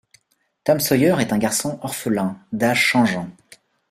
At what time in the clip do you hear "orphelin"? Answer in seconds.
1.83-2.35